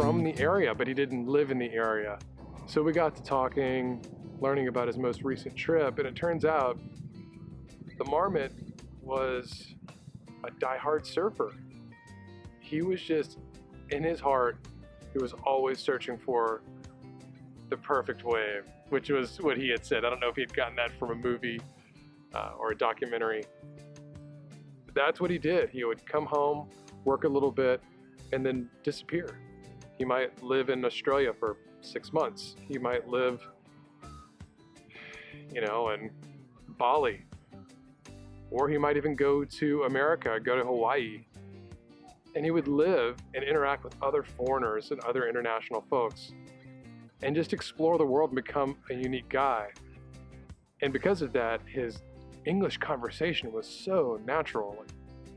[0.00, 2.18] from the area, but he didn't live in the area.
[2.64, 4.02] So we got to talking,
[4.40, 6.80] learning about his most recent trip, and it turns out
[7.98, 8.50] the marmot
[9.02, 9.74] was
[10.44, 11.52] a die-hard surfer.
[12.60, 13.40] He was just
[13.90, 14.56] in his heart,
[15.12, 16.62] he was always searching for
[17.68, 20.06] the perfect wave, which was what he had said.
[20.06, 21.60] I don't know if he'd gotten that from a movie
[22.34, 23.44] uh, or a documentary.
[24.86, 25.68] But that's what he did.
[25.68, 26.70] He would come home,
[27.04, 27.82] work a little bit,
[28.32, 29.36] and then disappear.
[30.00, 32.56] He might live in Australia for six months.
[32.66, 33.46] He might live,
[35.52, 36.10] you know, in
[36.78, 37.26] Bali.
[38.50, 41.26] Or he might even go to America, go to Hawaii.
[42.34, 46.32] And he would live and interact with other foreigners and other international folks
[47.22, 49.68] and just explore the world and become a unique guy.
[50.80, 52.00] And because of that, his
[52.46, 54.82] English conversation was so natural.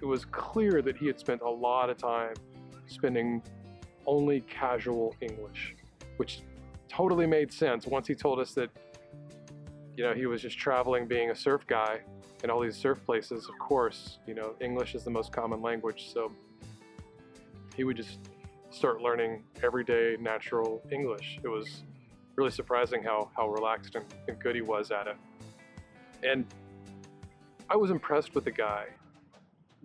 [0.00, 2.34] It was clear that he had spent a lot of time
[2.86, 3.42] spending
[4.06, 5.74] only casual English,
[6.16, 6.42] which
[6.88, 8.70] totally made sense once he told us that,
[9.96, 12.00] you know, he was just traveling being a surf guy
[12.42, 13.48] in all these surf places.
[13.48, 16.30] Of course, you know, English is the most common language, so
[17.76, 18.18] he would just
[18.70, 21.38] start learning everyday natural English.
[21.42, 21.82] It was
[22.36, 25.16] really surprising how, how relaxed and, and good he was at it.
[26.22, 26.44] And
[27.70, 28.86] I was impressed with the guy.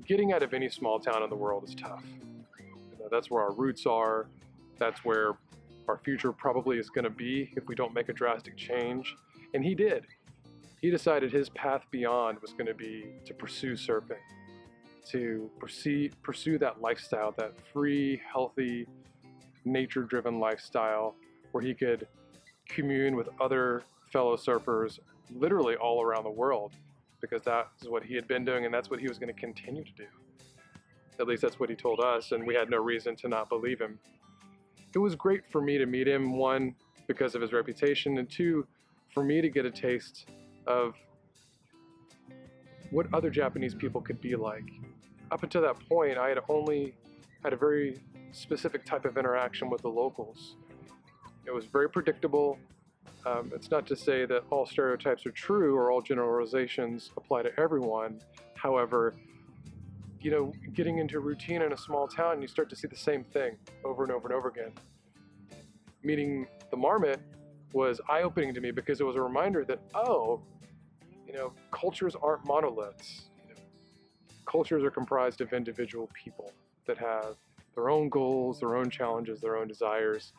[0.06, 2.04] Getting out of any small town in the world is tough.
[3.10, 4.28] That's where our roots are.
[4.78, 5.34] That's where
[5.88, 9.16] our future probably is going to be if we don't make a drastic change.
[9.54, 10.06] And he did.
[10.82, 14.18] He decided his path beyond was going to be to pursue surfing,
[15.10, 18.88] to pursue, pursue that lifestyle, that free, healthy,
[19.66, 21.16] nature driven lifestyle
[21.52, 22.08] where he could
[22.68, 25.00] commune with other fellow surfers
[25.36, 26.74] literally all around the world
[27.22, 29.40] because that is what he had been doing and that's what he was going to
[29.40, 30.06] continue to do.
[31.20, 33.80] At least that's what he told us, and we had no reason to not believe
[33.80, 34.00] him.
[34.94, 36.76] It was great for me to meet him, one,
[37.08, 38.66] because of his reputation, and two,
[39.14, 40.28] for me to get a taste
[40.66, 40.96] of
[42.92, 44.64] what other Japanese people could be like.
[45.32, 46.96] Up until that point, I had only
[47.44, 47.98] had a very
[48.32, 50.56] specific type of interaction with the locals.
[51.46, 52.58] It was very predictable,
[53.26, 57.60] um, it's not to say that all stereotypes are true or all generalizations apply to
[57.60, 58.22] everyone.
[58.56, 59.16] However,
[60.22, 63.24] you know, getting into routine in a small town, you start to see the same
[63.24, 64.72] thing over and over and over again.
[66.04, 67.20] Meeting the marmot
[67.74, 70.42] was eye opening to me because it was a reminder that, oh,
[71.28, 73.30] you know, cultures aren't monoliths.
[73.48, 73.62] You know,
[74.46, 76.52] cultures are comprised of individual people
[76.86, 77.36] that have
[77.76, 80.34] their own goals, their own challenges, their own desires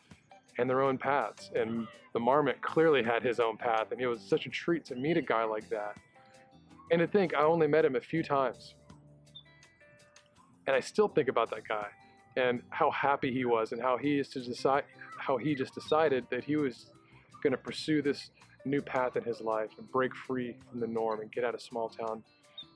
[0.59, 1.51] and their own paths.
[1.55, 4.97] And the marmot clearly had his own path, and it was such a treat to
[4.97, 5.97] meet a guy like that.
[6.91, 8.75] And to think I only met him a few times.
[10.71, 11.89] And I still think about that guy
[12.37, 14.85] and how happy he was and how he is to decide
[15.19, 16.93] how he just decided that he was
[17.43, 18.31] going to pursue this
[18.65, 21.61] new path in his life and break free from the norm and get out of
[21.61, 22.23] small town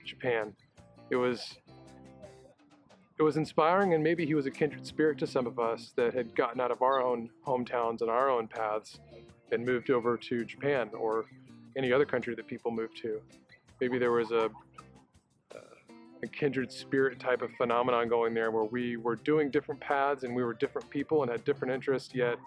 [0.04, 0.52] Japan.
[1.10, 1.56] It was
[3.16, 6.12] it was inspiring, and maybe he was a kindred spirit to some of us that
[6.14, 8.98] had gotten out of our own hometowns and our own paths
[9.52, 11.26] and moved over to Japan or
[11.76, 13.20] any other country that people move to.
[13.80, 14.50] Maybe there was a,
[16.24, 20.34] a kindred spirit type of phenomenon going there where we were doing different paths and
[20.34, 22.38] we were different people and had different interests, yet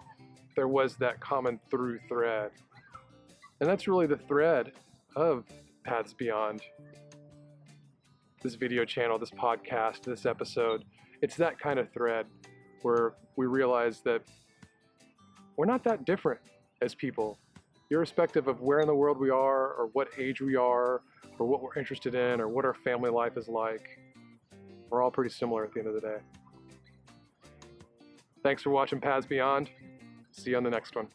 [0.56, 2.50] there was that common through thread.
[3.60, 4.72] And that's really the thread
[5.16, 5.44] of
[5.84, 6.60] Paths Beyond
[8.42, 10.84] this video channel, this podcast, this episode.
[11.22, 12.26] It's that kind of thread
[12.82, 14.22] where we realize that
[15.56, 16.40] we're not that different
[16.82, 17.38] as people,
[17.90, 21.02] irrespective of where in the world we are, or what age we are,
[21.38, 23.98] or what we're interested in, or what our family life is like.
[24.90, 26.16] We're all pretty similar at the end of the day.
[28.42, 29.70] Thanks for watching Paths Beyond.
[30.32, 31.08] See you on the next one.